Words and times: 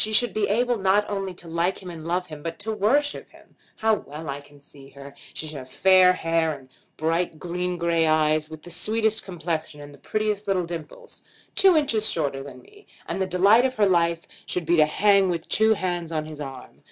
She 0.03 0.13
should 0.13 0.33
be 0.33 0.47
able 0.47 0.77
not 0.79 1.07
only 1.07 1.31
to 1.35 1.47
like 1.47 1.77
him 1.83 1.91
and 1.91 2.07
love 2.07 2.25
him, 2.25 2.41
but 2.41 2.57
to 2.57 2.71
worship 2.71 3.29
him. 3.29 3.55
How 3.77 3.93
well 3.93 4.29
I 4.29 4.41
can 4.41 4.59
see 4.59 4.89
her! 4.89 5.13
She 5.35 5.45
should 5.45 5.57
have 5.59 5.69
fair 5.69 6.11
hair, 6.13 6.57
and 6.57 6.69
bright 6.97 7.37
green 7.37 7.77
gray 7.77 8.07
eyes, 8.07 8.49
with 8.49 8.63
the 8.63 8.71
sweetest 8.71 9.23
complexion, 9.23 9.79
and 9.79 9.93
the 9.93 9.99
prettiest 9.99 10.47
little 10.47 10.65
dimples; 10.65 11.21
two 11.53 11.77
inches 11.77 12.09
shorter 12.09 12.41
than 12.41 12.63
me, 12.63 12.87
and 13.07 13.21
the 13.21 13.27
delight 13.27 13.63
of 13.63 13.75
her 13.75 13.85
life 13.85 14.27
should 14.47 14.65
be 14.65 14.75
to 14.77 14.87
hang 14.87 15.29
with 15.29 15.47
two 15.47 15.75
hands 15.75 16.11
on 16.11 16.25
his 16.25 16.41
arm. 16.41 16.79